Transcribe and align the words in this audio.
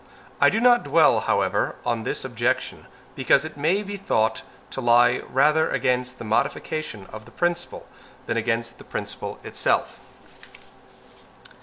I 0.39 0.49
do 0.49 0.59
not 0.59 0.83
dwell, 0.83 1.19
however, 1.19 1.75
on 1.85 2.05
this 2.05 2.25
objection, 2.25 2.87
because 3.13 3.45
it 3.45 3.55
may 3.55 3.83
be 3.83 3.97
thought 3.97 4.41
to 4.71 4.81
be 4.81 5.21
rather 5.31 5.69
against 5.69 6.17
the 6.17 6.25
modification 6.25 7.05
of 7.13 7.25
the 7.25 7.31
principle, 7.31 7.85
than 8.25 8.35
against 8.35 8.79
the 8.79 8.83
principle 8.83 9.37
itself. 9.43 9.99